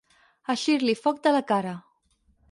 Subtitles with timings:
[0.53, 1.75] Eixir-li foc de la cara.